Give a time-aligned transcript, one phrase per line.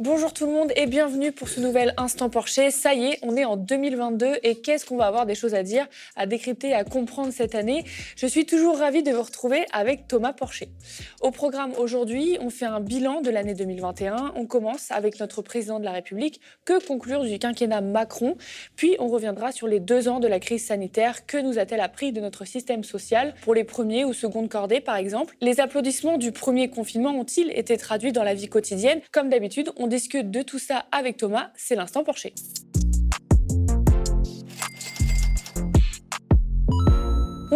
[0.00, 2.72] Bonjour tout le monde et bienvenue pour ce nouvel Instant Porcher.
[2.72, 5.62] Ça y est, on est en 2022 et qu'est-ce qu'on va avoir des choses à
[5.62, 5.86] dire,
[6.16, 7.84] à décrypter, à comprendre cette année?
[8.16, 10.68] Je suis toujours ravie de vous retrouver avec Thomas Porcher.
[11.22, 14.32] Au programme aujourd'hui, on fait un bilan de l'année 2021.
[14.34, 16.40] On commence avec notre président de la République.
[16.64, 18.36] Que conclure du quinquennat Macron?
[18.74, 21.24] Puis on reviendra sur les deux ans de la crise sanitaire.
[21.24, 23.32] Que nous a-t-elle appris de notre système social?
[23.42, 27.76] Pour les premiers ou secondes cordées par exemple Les applaudissements du premier confinement ont-ils été
[27.76, 29.00] traduits dans la vie quotidienne?
[29.12, 31.50] Comme d'habitude, discute de tout ça avec Thomas.
[31.56, 32.34] C'est l'instant Porcher.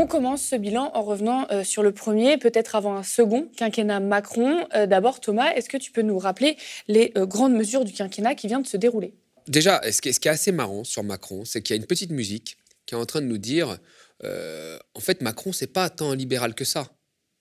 [0.00, 3.98] On commence ce bilan en revenant euh, sur le premier, peut-être avant un second quinquennat
[3.98, 4.64] Macron.
[4.76, 6.56] Euh, d'abord, Thomas, est-ce que tu peux nous rappeler
[6.86, 9.14] les euh, grandes mesures du quinquennat qui vient de se dérouler?
[9.48, 12.12] Déjà, ce qui, est, ce assez marrant sur Macron, c'est qu'il y a une petite
[12.12, 13.78] musique qui est en train de nous dire,
[14.22, 16.86] en fait, Macron, c'est pas tant libéral que ça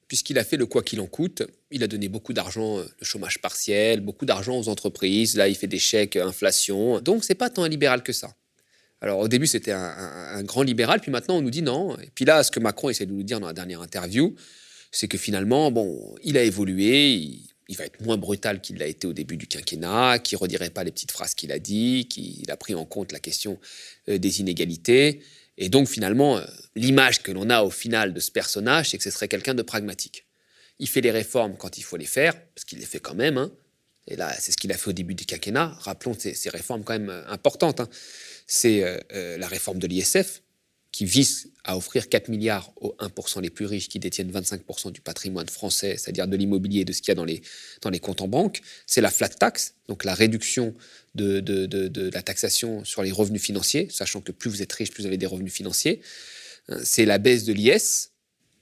[0.08, 1.44] puisqu'il a fait le quoi qu'il en coûte.
[1.72, 5.36] Il a donné beaucoup d'argent, euh, le chômage partiel, beaucoup d'argent aux entreprises.
[5.36, 7.02] Là, il fait des chèques euh, inflation.
[7.02, 8.34] Donc, c'est pas tant un libéral que ça.
[9.02, 11.98] Alors, au début, c'était un, grand libéral, puis maintenant, on nous dit non.
[12.00, 14.36] Et puis là, ce que Macron essaie de nous dire dans la dernière interview,
[14.92, 17.14] c'est que finalement, bon, il a évolué,
[17.68, 20.84] il, va être moins brutal qu'il l'a été au début du quinquennat, qu'il redirait pas
[20.84, 23.60] les petites phrases qu'il a dit, qu'il a pris en compte la question
[24.10, 25.22] euh, des inégalités.
[25.58, 29.04] Et donc finalement, euh, l'image que l'on a au final de ce personnage, c'est que
[29.04, 30.26] ce serait quelqu'un de pragmatique.
[30.80, 33.38] Il fait les réformes quand il faut les faire, parce qu'il les fait quand même.
[33.38, 33.52] Hein.
[34.08, 35.76] Et là, c'est ce qu'il a fait au début du quinquennat.
[35.80, 37.80] Rappelons ces, réformes quand même euh, importantes.
[37.80, 37.90] Hein.
[38.46, 40.44] C'est euh, la réforme de l'ISF,
[40.98, 45.00] qui vise à offrir 4 milliards aux 1% les plus riches qui détiennent 25% du
[45.00, 48.28] patrimoine français, c'est-à-dire de l'immobilier et de ce qu'il y a dans les, comptes en
[48.28, 48.62] banque.
[48.88, 50.74] C'est la flat tax, donc la réduction
[51.14, 55.08] de, la taxation sur les revenus financiers, sachant que plus vous êtes riche, plus vous
[55.08, 56.02] avez des revenus financiers.
[56.84, 58.10] C'est la baisse de l'IS,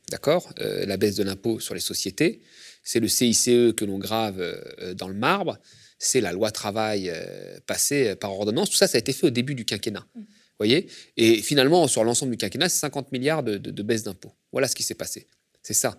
[0.10, 2.42] d'accord euh, La baisse de l'impôt sur les sociétés.
[2.84, 5.58] C'est le CICE que l'on grave euh, dans le marbre.
[6.00, 8.72] C'est la loi travail euh, passée par ordonnance.
[8.72, 10.06] Tout ça, ça a été fait au début du quinquennat.
[10.16, 10.22] Mmh
[10.60, 14.34] voyez Et finalement, sur l'ensemble du quinquennat, c'est 50 milliards de, de, baisse d'impôts.
[14.52, 15.28] Voilà ce qui s'est passé.
[15.62, 15.98] C'est ça.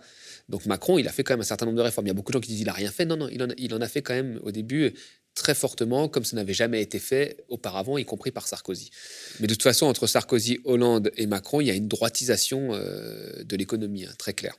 [0.49, 2.07] Donc Macron, il a fait quand même un certain nombre de réformes.
[2.07, 3.05] Il y a beaucoup de gens qui disent qu'il n'a rien fait.
[3.05, 4.95] Non, non, il en, a fait quand même au début
[5.35, 8.91] très fortement, comme ça n'avait jamais été fait auparavant, y compris par Sarkozy.
[9.39, 13.45] Mais de toute façon, entre Sarkozy, Hollande et Macron, il y a une droitisation euh,
[13.45, 14.57] de l'économie, hein, très claire.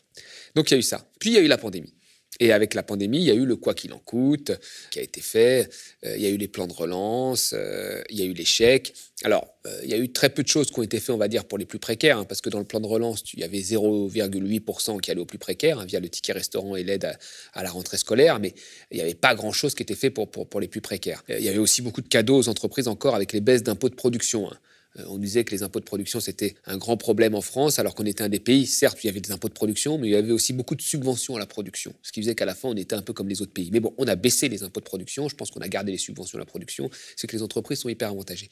[0.53, 1.09] Donc il y a eu ça.
[1.19, 1.96] Puis il y a eu la pandémie.
[2.39, 4.51] Et avec la pandémie, il y a eu le quoi qu'il en coûte
[4.91, 5.69] qui a été fait,
[6.05, 8.93] euh, il y a eu les plans de relance, euh, il y a eu chèques.
[9.23, 11.17] Alors, euh, il y a eu très peu de choses qui ont été faites, on
[11.17, 13.39] va dire, pour les plus précaires, hein, parce que dans le plan de relance, il
[13.39, 17.17] y avait 0,8% qui allait aux plus précaires, hein, via le ticket restaurant et l'aide
[17.53, 18.53] à, la rentrée scolaire, mais
[18.91, 21.23] il n'y avait pas grand-chose qui était fait pour, pour, pour, les plus précaires.
[21.29, 23.95] Il y avait aussi beaucoup de cadeaux aux entreprises encore avec les baisses d'impôts de
[23.95, 24.51] production.
[24.51, 24.57] Hein.
[24.99, 27.95] Euh, on disait que les impôts de production, c'était un grand problème en France, alors
[27.95, 30.07] qu'on était un des pays, certes, où il y avait des impôts de production, mais
[30.07, 31.93] il y avait aussi beaucoup de subventions à la production.
[32.01, 33.69] Ce qui faisait qu'à la fin, on était un peu comme les autres pays.
[33.71, 35.97] Mais bon, on a baissé les impôts de production, je pense qu'on a gardé les
[35.97, 38.49] subventions à la production, c'est que les entreprises sont hyper avantagées.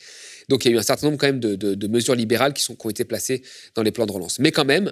[0.49, 2.77] Donc il y a eu un certain nombre quand même de, mesures libérales qui, sont,
[2.83, 3.43] ont été placées
[3.75, 4.39] dans les plans de relance.
[4.39, 4.91] Mais quand même,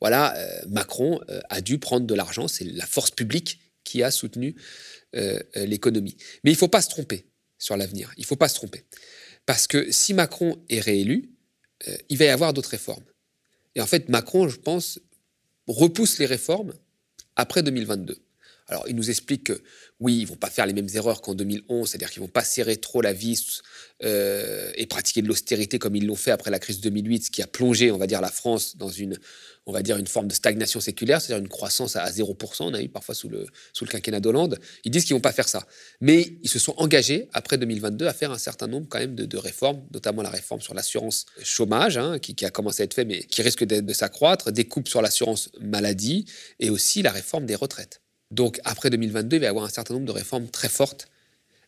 [0.00, 4.10] voilà, euh, Macron euh, a dû prendre de l'argent, c'est la force publique qui a
[4.10, 4.54] soutenu
[5.56, 6.16] l'économie.
[6.44, 7.24] Mais il ne faut pas se tromper
[7.58, 8.84] sur l'avenir, il ne faut pas se tromper.
[9.50, 11.28] Parce que si Macron est réélu,
[11.88, 13.02] euh, il va y avoir d'autres réformes.
[13.74, 15.00] Et en fait, Macron, je pense,
[15.66, 16.72] repousse les réformes
[17.34, 18.16] après 2022.
[18.70, 19.60] Alors, il nous explique que
[19.98, 22.76] oui, ils vont pas faire les mêmes erreurs qu'en 2011, c'est-à-dire qu'ils vont pas serrer
[22.76, 23.62] trop la vis
[24.04, 27.42] euh, et pratiquer de l'austérité comme ils l'ont fait après la crise 2008, ce qui
[27.42, 29.18] a plongé, on va dire, la France dans une,
[29.66, 32.80] on va dire, une forme de stagnation séculaire, c'est-à-dire une croissance à 0%, on a
[32.80, 34.60] eu parfois sous le, sous le quinquennat d'Hollande.
[34.84, 35.66] Ils disent qu'ils vont pas faire ça.
[36.00, 39.36] Mais ils se sont engagés, après 2022, à faire un certain nombre quand même de,
[39.36, 43.24] réformes, notamment la réforme sur l'assurance chômage, hein, qui, a commencé à être faite, mais
[43.24, 46.24] qui risque de s'accroître, des coupes sur l'assurance maladie,
[46.60, 47.99] et aussi la réforme des retraites.
[48.30, 51.08] Donc après 2022, il va y avoir un certain nombre de réformes très fortes.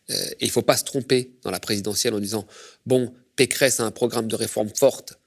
[0.09, 2.45] Euh, et il ne faut pas se tromper dans la présidentielle en disant,
[2.85, 5.17] bon, Pécresse a un programme de réformes fortes,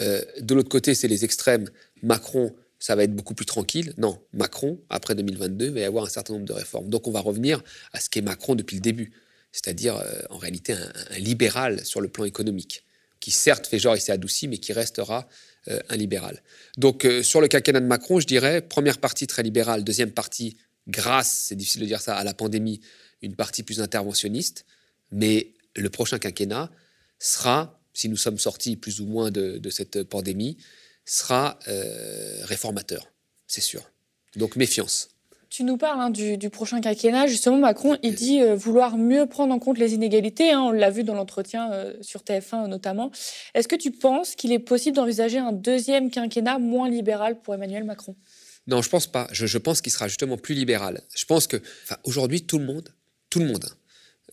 [0.00, 1.68] euh, de l'autre côté, c'est les extrêmes.
[2.02, 3.92] Macron, ça va être beaucoup plus tranquille.
[3.98, 6.88] Non, Macron, après 2022, il va y avoir un certain nombre de réformes.
[6.88, 9.12] Donc on va revenir à ce qu'est Macron depuis le début,
[9.52, 12.84] c'est-à-dire euh, en réalité un, libéral sur le plan économique,
[13.20, 15.28] qui certes fait genre il s'est adouci, mais qui restera
[15.90, 16.42] un libéral.
[16.76, 20.56] Donc sur le quinquennat de Macron, je dirais, première partie très libérale, deuxième partie,
[20.88, 22.80] grâce, c'est difficile de dire ça, à la pandémie,
[23.22, 24.64] une partie plus interventionniste,
[25.10, 26.70] mais le prochain quinquennat
[27.18, 30.56] sera si nous sommes sortis plus ou moins de, cette pandémie,
[31.04, 33.08] sera euh, réformateur,
[33.46, 33.82] c'est sûr.
[34.36, 35.08] Donc méfiance.
[35.50, 37.26] Tu nous parles hein, du, prochain quinquennat.
[37.26, 40.50] Justement, Macron, il dit euh, vouloir mieux prendre en compte les inégalités.
[40.50, 43.10] Hein, on l'a vu dans l'entretien euh, sur TF1 notamment.
[43.52, 47.84] Est-ce que tu penses qu'il est possible d'envisager un deuxième quinquennat moins libéral pour Emmanuel
[47.84, 48.16] Macron?
[48.66, 49.28] Non, je pense pas.
[49.32, 51.02] Je, pense qu'il sera justement plus libéral.
[51.14, 51.60] Je pense que
[52.04, 52.94] aujourd'hui, tout le monde,
[53.30, 53.68] tout le monde,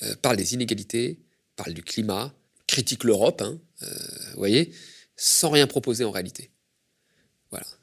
[0.04, 1.20] euh, parle des inégalités,
[1.56, 2.34] parle du climat,
[2.68, 3.88] critique l'Europe, hein, euh,
[4.34, 4.74] vous voyez,
[5.16, 6.52] sans rien proposer en réalité.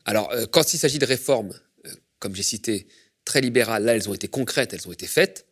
[0.04, 1.52] Alors, euh, quand il s'agit de réformes,
[2.20, 2.86] comme j'ai cité,
[3.24, 5.46] très libérales, là, elles ont été concrètes, elles ont été faites.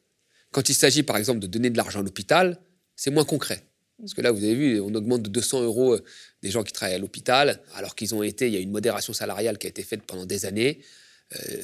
[0.52, 2.60] Quand il s'agit, par exemple, de donner de l'argent à l'hôpital,
[2.94, 3.66] c'est moins concret.
[3.98, 5.98] Parce que là, vous avez vu, on augmente de 200 euros
[6.42, 9.12] des gens qui travaillent à l'hôpital, alors qu'ils ont été, il y a une modération
[9.12, 10.80] salariale qui a été faite pendant des années.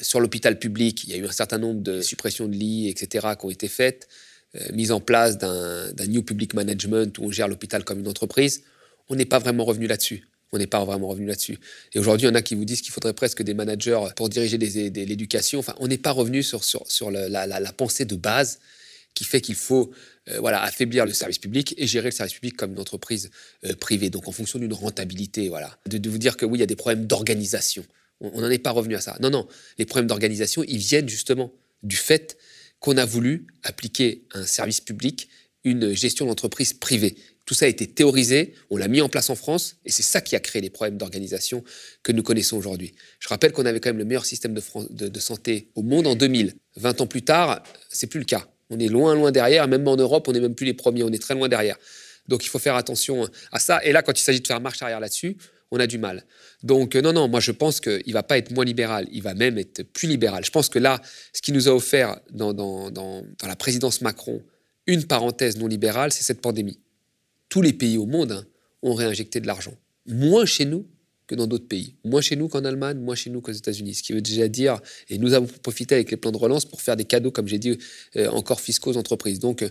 [0.01, 3.27] sur l'hôpital public, il y a eu un certain nombre de suppressions de lits, etc.,
[3.37, 4.07] qui ont été faites.
[4.57, 8.63] Euh, mise en place d'un New Public Management où on gère l'hôpital comme une entreprise,
[9.07, 10.27] on n'est pas vraiment revenu là-dessus.
[10.51, 11.57] On n'est pas vraiment revenu là-dessus.
[11.93, 14.27] Et aujourd'hui, il y en a qui vous disent qu'il faudrait presque des managers pour
[14.27, 15.59] diriger l'éducation.
[15.59, 16.61] Enfin, on n'est pas revenu sur
[17.09, 18.59] la, pensée de base
[19.13, 19.91] qui fait qu'il faut
[20.29, 23.29] euh, voilà, affaiblir le service public et gérer le service public comme une entreprise
[23.65, 24.09] euh, privée.
[24.09, 25.77] Donc, en fonction d'une rentabilité, voilà.
[25.87, 27.85] De, de, vous dire que oui, il y a des problèmes d'organisation.
[28.19, 29.17] On n'en est pas revenu à ça.
[29.19, 29.47] Non, non.
[29.77, 31.51] Les problèmes d'organisation, ils viennent justement
[31.83, 32.37] du fait
[32.79, 35.29] qu'on a voulu appliquer à un service public
[35.63, 37.15] une gestion d'entreprise privée.
[37.45, 40.21] Tout ça a été théorisé, on l'a mis en place en France, et c'est ça
[40.21, 41.63] qui a créé les problèmes d'organisation
[42.03, 42.93] que nous connaissons aujourd'hui.
[43.19, 46.55] Je rappelle qu'on avait quand même le meilleur système de, santé au monde en 2000.
[46.77, 48.47] 20 ans plus tard, c'est plus le cas.
[48.71, 51.09] On est loin, loin derrière, même en Europe, on n'est même plus les premiers, on
[51.11, 51.77] est très loin derrière.
[52.27, 53.83] Donc il faut faire attention à ça.
[53.83, 55.37] Et là, quand il s'agit de faire marche arrière là-dessus,
[55.71, 56.23] on a du mal.
[56.63, 59.21] Donc euh, non, non, moi je pense qu'il ne va pas être moins libéral, il
[59.21, 60.45] va même être plus libéral.
[60.45, 61.01] Je pense que là,
[61.33, 62.53] ce qui nous a offert dans,
[63.45, 64.41] la présidence Macron
[64.87, 66.79] une parenthèse non libérale, c'est cette pandémie.
[67.49, 68.45] Tous les pays au monde hein,
[68.81, 69.73] ont réinjecté de l'argent.
[70.07, 70.87] Moins chez nous
[71.31, 71.95] que dans d'autres pays.
[72.03, 73.95] Moins chez nous qu'en Allemagne, moins chez nous qu'aux États-Unis.
[73.95, 76.81] Ce qui veut déjà dire, et nous avons profité avec les plans de relance pour
[76.81, 77.79] faire des cadeaux, comme j'ai dit,
[78.17, 79.39] euh, encore fiscaux aux entreprises.
[79.39, 79.63] Donc,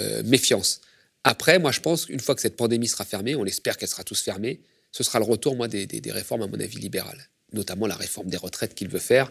[0.00, 0.80] euh, méfiance.
[1.24, 4.02] Après, moi je pense qu'une fois que cette pandémie sera fermée, on l'espère qu'elle sera
[4.02, 4.62] tous fermée,
[4.92, 8.38] ce sera le retour, moi, des, réformes, à mon avis, libérales, notamment la réforme des
[8.38, 9.30] retraites qu'il veut faire,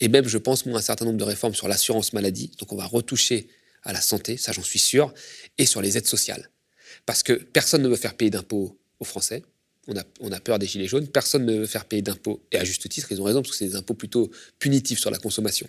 [0.00, 2.52] et même, je pense, moi, un certain nombre de réformes sur l'assurance maladie.
[2.58, 3.48] Donc, on va retoucher
[3.84, 5.14] à la santé, ça j'en suis sûr,
[5.56, 6.50] et sur les aides sociales.
[7.06, 9.42] Parce que personne ne veut faire payer d'impôts aux Français.
[10.20, 11.08] On a, peur des gilets jaunes.
[11.08, 13.56] Personne ne veut faire payer d'impôts, et à juste titre, ils ont raison, parce que
[13.56, 15.68] c'est des impôts plutôt punitifs sur la consommation.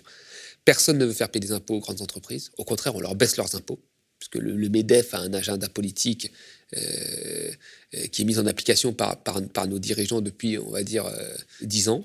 [0.64, 2.52] Personne ne veut faire payer des impôts aux grandes entreprises.
[2.56, 3.80] Au contraire, on leur baisse leurs impôts
[4.22, 6.30] puisque le, le, MEDEF a un agenda politique
[6.76, 7.50] euh,
[7.94, 11.34] euh, qui est mis en application par, par, nos dirigeants depuis, on va dire, euh,
[11.60, 12.04] dix ans.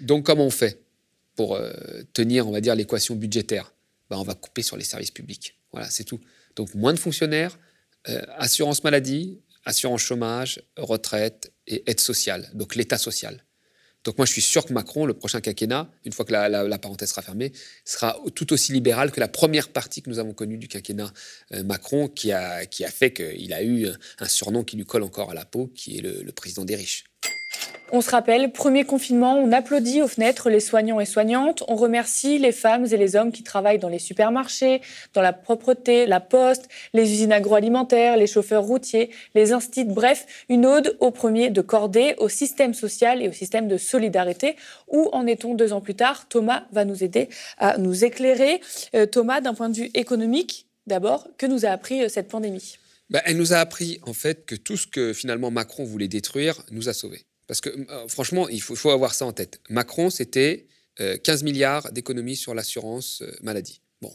[0.00, 0.80] Donc, comment on fait
[1.34, 1.60] pour
[2.12, 3.72] tenir, on va dire, l'équation budgétaire?
[4.08, 5.56] Ben, On va couper sur les services publics.
[5.72, 6.20] Voilà, c'est tout.
[6.54, 7.58] Donc, moins de fonctionnaires,
[8.38, 13.44] assurance maladie, assurance chômage, retraite et aide sociale, donc l'État social.
[14.04, 17.10] Donc moi, je suis sûr que Macron, le prochain quinquennat, une fois que la, parenthèse
[17.10, 17.52] sera fermée,
[17.84, 21.12] sera tout aussi libéral que la première partie que nous avons connue du quinquennat
[21.52, 23.88] euh, Macron, qui a, qui a fait qu'il a eu
[24.20, 27.04] un surnom qui lui colle encore à la peau, qui est le président des riches.
[27.90, 32.38] On se rappelle, premier confinement, on applaudit aux fenêtres les soignants et soignantes, on remercie
[32.38, 34.82] les femmes et les hommes qui travaillent dans les supermarchés,
[35.14, 40.66] dans la propreté, la poste, les usines agroalimentaires, les chauffeurs routiers, les instituts, bref, une
[40.66, 44.56] ode au premier de cordée, au système social et au système de solidarité.
[44.88, 46.28] Où en est-on deux ans plus tard?
[46.28, 48.60] Thomas va nous aider à nous éclairer.
[48.94, 52.76] Euh, Thomas, d'un point de vue économique, d'abord, que nous a appris euh, cette pandémie?
[53.08, 56.62] Bah, Elle nous a appris en fait que tout ce que finalement Macron voulait détruire
[56.70, 57.24] nous a sauvés.
[57.48, 59.60] Parce que euh, franchement, il faut, avoir ça en tête.
[59.70, 60.68] Macron, c'était
[60.98, 63.80] 15 euh, milliards d'économies sur l'assurance euh, maladie.
[64.02, 64.12] Bon,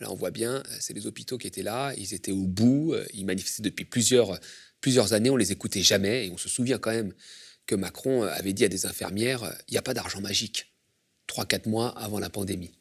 [0.00, 3.26] là on voit bien, c'est les hôpitaux qui étaient là, ils étaient au bout, ils
[3.26, 4.40] manifestaient depuis plusieurs,
[5.12, 7.12] années, on les écoutait jamais, et on se souvient quand même
[7.66, 10.72] que Macron avait dit à des infirmières, il n'y a pas d'argent magique,
[11.28, 12.72] 3-4 mois avant la pandémie.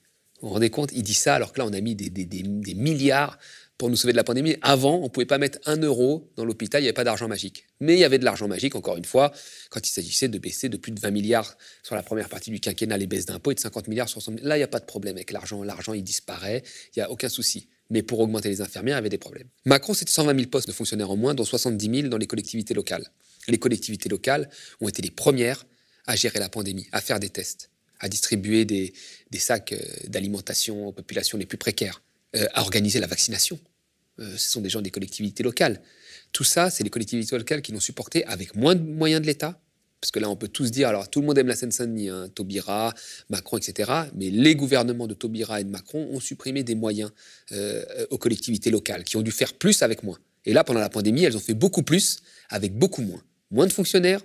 [0.41, 3.39] Vous vous rendez compte Il dit ça alors que là, on a mis des milliards
[3.77, 4.55] pour nous sauver de la pandémie.
[4.61, 7.27] Avant, on ne pouvait pas mettre un euro dans l'hôpital, il n'y avait pas d'argent
[7.27, 7.65] magique.
[7.79, 9.33] Mais il y avait de l'argent magique, encore une fois,
[9.69, 12.59] quand il s'agissait de baisser de plus de 20 milliards sur la première partie du
[12.59, 14.47] quinquennat les baisses d'impôts et de 50 milliards sur 100 milliards.
[14.47, 15.61] Là, il n'y a pas de problème avec l'argent.
[15.63, 16.63] L'argent, il disparaît,
[16.95, 17.67] il n'y a aucun souci.
[17.89, 19.47] Mais pour augmenter les infirmières, il y avait des problèmes.
[19.65, 22.73] Macron, c'était 120 000 postes de fonctionnaires en moins, dont 70 000 dans les collectivités
[22.73, 23.11] locales.
[23.47, 24.49] Les collectivités locales
[24.81, 25.65] ont été les premières
[26.07, 28.93] à gérer la pandémie, à faire des tests, à distribuer des,
[29.31, 32.01] des sacs euh, d'alimentation aux populations les plus précaires,
[32.35, 33.59] euh, à organiser la vaccination.
[34.19, 35.81] Euh, ce sont des gens des collectivités locales.
[36.31, 39.59] Tout ça, c'est les collectivités locales qui l'ont supporté avec moins de moyens de l'État.
[40.01, 42.29] Parce que là, on peut tous dire, alors tout le monde aime la Seine-Saint-Denis, hein,
[42.29, 42.93] Taubira,
[43.29, 43.91] Macron, etc.
[44.13, 47.11] Mais les gouvernements de Taubira et de Macron ont supprimé des moyens
[47.53, 50.19] euh, aux collectivités locales, qui ont dû faire plus avec moins.
[50.45, 53.23] Et là, pendant la pandémie, elles ont fait beaucoup plus avec beaucoup moins.
[53.49, 54.21] Moins de fonctionnaires,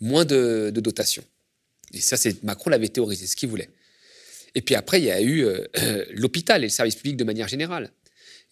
[0.00, 1.24] moins de, dotations.
[1.94, 3.70] Et ça, Macron l'avait théorisé, ce qu'il voulait.
[4.54, 7.48] Et puis après, il y a eu euh, l'hôpital et le service public de manière
[7.48, 7.92] générale.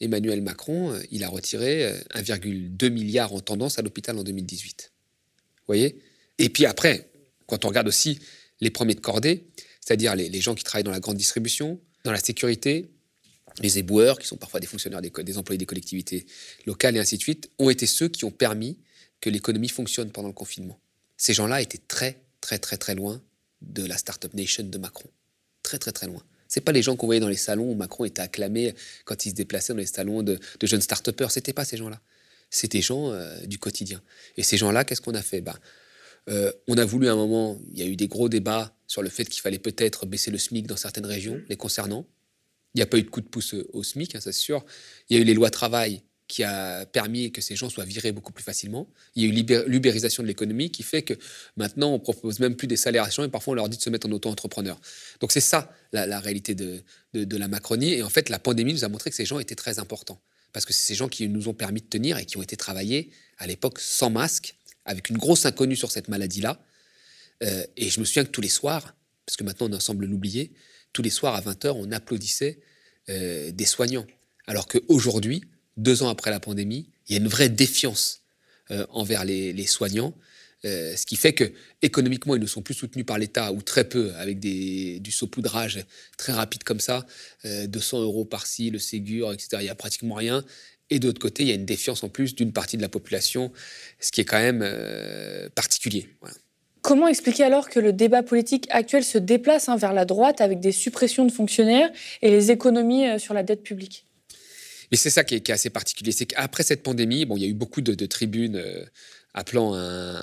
[0.01, 4.93] Emmanuel Macron, euh, il a retiré 1,2 euh, milliard en tendance à l'hôpital en 2018.
[4.93, 5.99] Vous voyez?
[6.39, 7.09] Et puis après,
[7.47, 8.19] quand on regarde aussi
[8.61, 9.47] les premiers de cordée,
[9.81, 12.91] c'est-à-dire les, gens qui travaillent dans la grande distribution, dans la sécurité,
[13.63, 16.27] les éboueurs, qui sont parfois des fonctionnaires, des, des employés des collectivités
[16.67, 18.79] locales et ainsi de suite, ont été ceux qui ont permis
[19.21, 20.79] que l'économie fonctionne pendant le confinement.
[21.17, 23.23] Ces gens-là étaient très, très, très, très loin
[23.63, 25.09] de la Startup Nation de Macron.
[25.67, 26.23] Très, très, très loin.
[26.47, 28.73] C'est pas les gens qu'on voyait dans les salons où Macron était acclamé
[29.05, 31.33] quand il se déplaçait dans les salons de, de jeunes start-upers.
[31.33, 32.01] C'était pas ces gens-là.
[32.51, 34.01] C'était des gens euh, du quotidien.
[34.37, 35.41] Et ces gens-là, qu'est-ce qu'on a fait?
[35.41, 35.59] Bah,
[36.29, 39.03] euh, On a voulu à un moment, il y a eu des gros débats sur
[39.03, 42.07] le fait qu'il fallait peut-être baisser le SMIC dans certaines régions, les concernant.
[42.75, 44.65] Il n'y a pas eu de coup de pouce au SMIC, hein, c'est sûr.
[45.11, 48.13] Il y a eu les lois travail qui a permis que ces gens soient virés
[48.13, 48.89] beaucoup plus facilement.
[49.15, 51.15] Il y a eu l'ubérisation de l'économie qui fait que
[51.57, 53.91] maintenant on propose même plus des salaires à et parfois on leur dit de se
[53.91, 54.81] mettre en auto-entrepreneur.
[55.21, 56.83] Donc c'est ça la, réalité de,
[57.15, 57.95] de, la Macronie.
[57.95, 60.21] Et en fait, la pandémie nous a montré que ces gens étaient très importants.
[60.53, 62.57] Parce que c'est ces gens qui nous ont permis de tenir et qui ont été
[62.57, 66.61] travaillés à l'époque sans masque, avec une grosse inconnue sur cette maladie-là.
[67.43, 70.53] Euh, et je me souviens que tous les soirs, parce que maintenant on semble l'oublier,
[70.93, 72.59] tous les soirs à 20h, on applaudissait
[73.11, 74.07] euh, des soignants.
[74.47, 75.43] Alors qu'aujourd'hui,
[75.77, 78.23] deux ans après la pandémie, il y a une vraie défiance
[78.71, 80.13] euh, envers les, soignants,
[80.65, 81.53] euh, ce qui fait que
[81.83, 85.85] économiquement, ils ne sont plus soutenus par l'État ou très peu, avec du saupoudrage
[86.19, 87.07] très rapide comme ça,
[87.45, 89.49] 200 euh, euros par-ci, le Ségur, etc.
[89.61, 90.45] Il n'y a pratiquement rien.
[90.91, 93.53] Et d'autre côté, il y a une défiance en plus d'une partie de la population,
[94.01, 94.65] ce qui est quand même
[95.57, 96.09] particulier.
[96.81, 100.61] Comment expliquer alors que le débat politique actuel se déplace hein, vers la droite avec
[100.61, 101.91] des suppressions de fonctionnaires
[102.23, 104.07] et les économies sur la dette publique?
[104.91, 107.49] Mais c'est ça qui est, assez particulier, c'est qu'après cette pandémie, bon, il y a
[107.49, 108.85] eu beaucoup de, tribunes euh,
[109.35, 110.23] appelant un,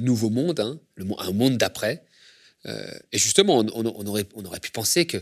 [0.00, 0.78] nouveau monde, hein,
[1.18, 2.04] un monde d'après.
[2.66, 5.18] Euh, et justement, on, aurait, pu penser que,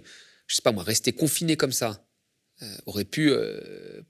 [0.46, 2.04] je sais pas moi, rester confiné comme ça
[2.62, 3.32] euh, aurait pu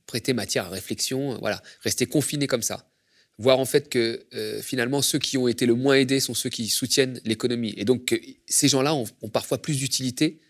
[0.06, 1.38] prêter matière à réflexion.
[1.38, 2.90] Voilà, rester confiné comme ça.
[3.38, 4.25] Voir en fait que
[4.62, 7.75] finalement ceux qui ont été le moins aidés sont ceux qui soutiennent l'économie.
[7.76, 10.40] Et donc ces gens-là ont, parfois plus d'utilité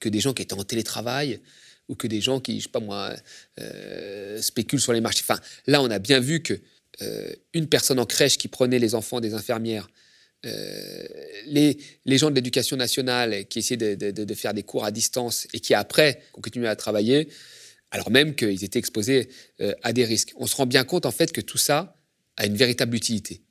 [0.00, 1.40] que des gens qui étaient en télétravail,
[1.88, 3.14] ou que des gens qui, je sais pas moi,
[3.60, 5.22] euh, spéculent sur les marchés.
[5.22, 6.54] Enfin, là, on a bien vu que
[7.02, 9.88] euh, une personne en crèche qui prenait les enfants des infirmières,
[10.44, 11.06] euh,
[11.46, 15.60] les, les, gens de l'éducation nationale qui essayaient de, faire des cours à distance et
[15.60, 17.28] qui après continuaient à travailler,
[17.90, 19.28] alors même qu'ils étaient exposés
[19.82, 20.32] à des risques.
[20.36, 21.96] On se rend bien compte en fait que tout ça
[22.36, 23.42] a une véritable utilité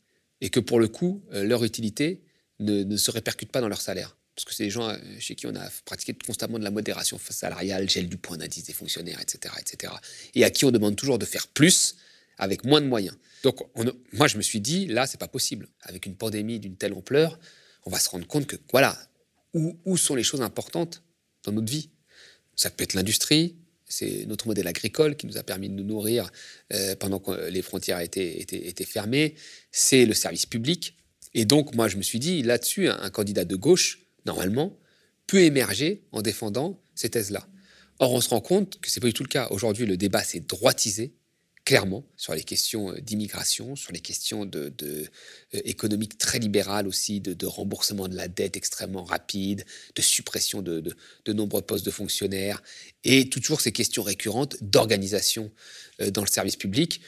[0.41, 2.23] et que pour le coup, leur utilité
[2.59, 5.35] ne, ne se répercute pas dans leur salaire parce que c'est des gens euh, chez
[5.35, 9.21] qui on a pratiqué constamment de la modération salariale, gel du point d'indice des fonctionnaires,
[9.21, 9.93] etc., etc.,
[10.33, 11.95] et à qui on demande toujours de faire plus
[12.39, 13.15] avec moins de moyens.
[13.43, 13.59] Donc,
[14.13, 15.67] moi, je me suis dit, là, c'est pas possible.
[15.83, 17.39] Avec une pandémie d'une telle ampleur,
[17.85, 18.97] on va se rendre compte que, voilà,
[19.53, 21.03] où, sont les choses importantes
[21.43, 21.89] dans notre vie?
[22.55, 23.57] Ça peut être l'industrie,
[23.87, 26.31] c'est notre modèle agricole qui nous a permis de nous nourrir
[26.73, 29.35] euh, pendant que les frontières étaient, étaient, étaient fermées,
[29.71, 30.97] c'est le service public.
[31.35, 34.77] Et donc, moi, je me suis dit, là-dessus, un candidat de gauche normalement,
[35.27, 37.47] peut émerger en défendant ces thèses-là.
[37.99, 39.47] Or, on se rend compte que ce n'est pas du tout le cas.
[39.51, 41.13] Aujourd'hui, le débat s'est droitisé,
[41.65, 45.05] clairement, sur les questions euh, d'immigration, sur les questions de, euh,
[45.53, 50.81] économiques très libérales aussi, de, remboursement de la dette extrêmement rapide, de suppression de,
[51.25, 52.63] de, nombreux postes de fonctionnaires,
[53.03, 55.51] et toujours ces questions récurrentes d'organisation
[56.01, 57.01] euh, dans le service public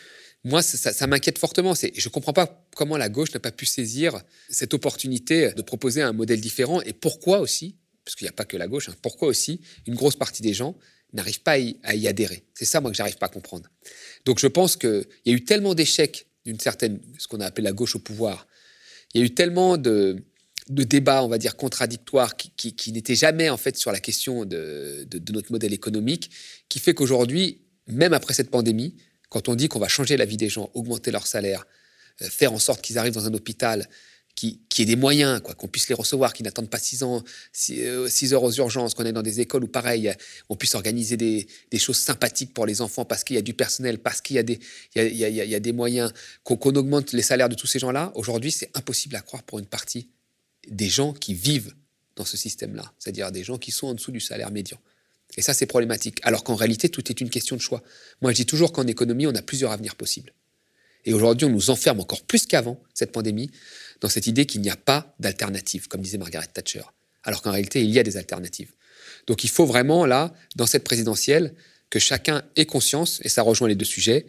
[0.46, 1.74] moi, ça, m'inquiète fortement.
[1.74, 6.02] Je ne comprends pas comment la gauche n'a pas pu saisir cette opportunité de proposer
[6.02, 8.96] un modèle différent et pourquoi aussi, parce qu'il n'y a pas que la gauche, hein,
[9.02, 10.78] pourquoi aussi une grosse partie des gens
[11.14, 12.44] n'arrivent pas à y, adhérer.
[12.56, 13.70] C'est ça, moi, que j'arrive pas à comprendre.
[14.26, 17.64] Donc, je pense qu'il y a eu tellement d'échecs d'une certaine, ce qu'on a appelé
[17.64, 18.48] la gauche au pouvoir.
[19.14, 20.26] Il y a eu tellement de,
[20.68, 25.52] débats, on va dire, contradictoires qui, n'étaient jamais, en fait, sur la question de notre
[25.52, 26.32] modèle économique,
[26.68, 28.96] qui fait qu'aujourd'hui, même après cette pandémie,
[29.34, 31.66] quand on dit qu'on va changer la vie des gens, augmenter leur salaire,
[32.22, 33.90] euh, faire en sorte qu'ils arrivent dans un hôpital
[34.36, 37.82] qui, ait des moyens, quoi, qu'on puisse les recevoir, qu'ils n'attendent pas six ans, six,
[37.84, 40.12] euh, heures aux urgences, qu'on est dans des écoles où pareil,
[40.50, 41.48] on puisse organiser des,
[41.78, 45.60] choses sympathiques pour les enfants parce qu'il y a du personnel, parce qu'il y a,
[45.60, 46.14] des moyens,
[46.44, 48.12] qu'on augmente les salaires de tous ces gens-là.
[48.16, 50.10] Aujourd'hui, c'est impossible à croire pour une partie
[50.68, 51.74] des gens qui vivent
[52.16, 54.80] dans ce système-là, c'est-à-dire des gens qui sont en dessous du salaire médian.
[55.38, 56.20] Et ça, c'est problématique.
[56.24, 57.82] Alors qu'en réalité, tout est une question de choix.
[58.22, 60.34] Moi, je dis toujours qu'en économie, on a plusieurs avenirs possibles.
[61.06, 63.52] Et aujourd'hui, on nous enferme encore plus qu'avant, cette pandémie,
[64.02, 66.84] dans cette idée qu'il n'y a pas d'alternative, comme disait Margaret Thatcher.
[67.24, 68.72] Alors qu'en réalité, il y a des alternatives.
[69.28, 71.54] Donc il faut vraiment, là, dans cette présidentielle,
[71.90, 74.26] que chacun ait conscience, et ça rejoint les deux sujets,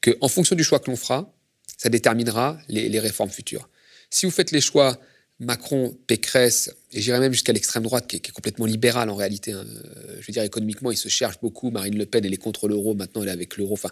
[0.00, 1.32] qu'en fonction du choix que l'on fera,
[1.76, 3.68] ça déterminera les, les réformes futures.
[4.10, 4.98] Si vous faites les choix
[5.42, 9.52] Macron, Pécresse, et j'irais même jusqu'à l'extrême droite, qui est, complètement libérale en réalité.
[9.52, 9.64] Hein.
[9.66, 11.70] Euh, je veux dire, économiquement, il se cherche beaucoup.
[11.70, 13.74] Marine Le Pen, elle est contre l'euro, maintenant elle est avec l'euro.
[13.74, 13.90] Enfin,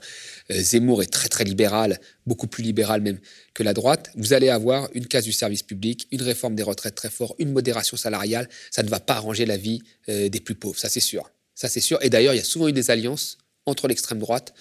[0.51, 3.19] euh, Zemmour est très très libéral, beaucoup plus libéral même
[3.53, 4.11] que la droite.
[4.15, 7.53] Vous allez avoir une case du service public, une réforme des retraites très fort, une
[7.53, 8.49] modération salariale.
[8.71, 11.31] Ça ne va pas arranger la vie euh, des plus pauvres, ça c'est sûr.
[11.57, 11.99] Ça, c'est sûr.
[12.03, 14.55] Et d'ailleurs, il y a souvent eu des alliances entre l'extrême droite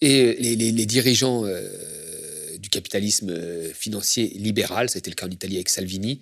[0.00, 1.44] et les, dirigeants
[2.68, 6.20] du capitalisme euh, financier libéral, c'était le cas en Italie avec Salvini,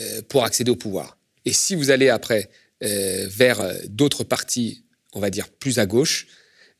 [0.00, 1.16] euh, pour accéder au pouvoir.
[1.46, 2.50] Et si vous allez après
[2.82, 4.84] vers d'autres partis,
[5.14, 6.26] on va dire plus à gauche,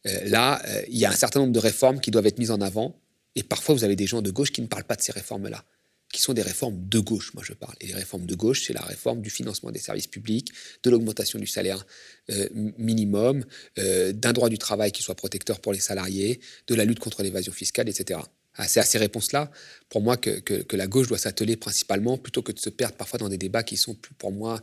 [0.05, 3.01] là, il y a un certain nombre de réformes qui doivent être mises en avant.
[3.35, 5.65] Et parfois, vous avez des gens de gauche qui ne parlent pas de ces réformes-là
[6.13, 7.75] qui sont des réformes de gauche, moi je parle.
[7.81, 10.51] Et les réformes de gauche, c'est la réforme du financement des services publics,
[10.83, 11.87] de l'augmentation du salaire
[12.31, 13.45] euh, minimum,
[13.79, 17.23] euh, d'un droit du travail qui soit protecteur pour les salariés, de la lutte contre
[17.23, 18.21] l'évasion fiscale, etc.
[18.67, 19.51] C'est à ces réponses-là,
[19.89, 23.29] pour moi, que la gauche doit s'atteler principalement, plutôt que de se perdre parfois dans
[23.29, 24.61] des débats qui sont, pour moi,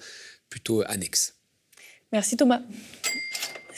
[0.49, 1.35] plutôt annexes.
[2.11, 2.61] Merci Thomas.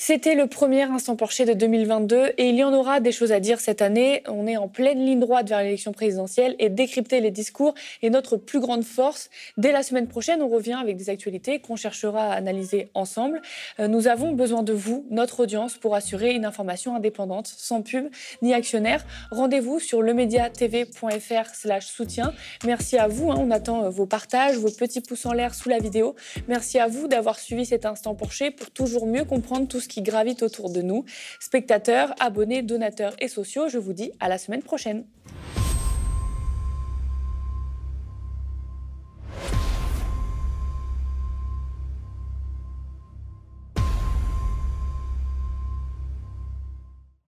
[0.08, 3.40] C'était le premier instant Porcher de 2022 et il y en aura des choses à
[3.40, 4.22] dire cette année.
[4.28, 8.38] On est en pleine ligne droite vers l'élection présidentielle et décrypter les discours est notre
[8.38, 9.32] plus grande force.
[9.58, 13.42] Dès la semaine prochaine, on revient avec des actualités qu'on cherchera à analyser ensemble.
[13.80, 18.06] Euh, nous avons besoin de vous, notre audience, pour assurer une information indépendante, sans pub
[18.44, 19.04] ni actionnaire.
[19.32, 22.32] Rendez-vous sur lemediatv.fr slash soutien.
[22.64, 23.32] Merci à vous.
[23.32, 23.38] Hein.
[23.40, 26.14] on attend euh, vos partages, vos petits pouces en l'air sous la vidéo.
[26.48, 29.95] Merci à vous d'avoir suivi cet instant Porcher pour toujours mieux comprendre tout ce qui
[30.02, 31.06] gravite autour de nous.
[31.40, 35.06] Spectateurs, abonnés, donateurs et sociaux, je vous dis à la semaine prochaine.